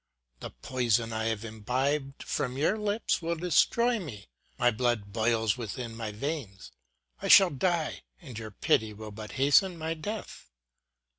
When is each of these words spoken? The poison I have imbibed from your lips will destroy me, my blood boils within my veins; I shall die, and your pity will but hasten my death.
The 0.39 0.49
poison 0.49 1.13
I 1.13 1.25
have 1.25 1.45
imbibed 1.45 2.23
from 2.23 2.57
your 2.57 2.75
lips 2.75 3.21
will 3.21 3.35
destroy 3.35 3.99
me, 3.99 4.29
my 4.57 4.71
blood 4.71 5.13
boils 5.13 5.59
within 5.59 5.95
my 5.95 6.11
veins; 6.11 6.71
I 7.21 7.27
shall 7.27 7.51
die, 7.51 8.01
and 8.19 8.35
your 8.39 8.49
pity 8.49 8.93
will 8.93 9.11
but 9.11 9.33
hasten 9.33 9.77
my 9.77 9.93
death. 9.93 10.49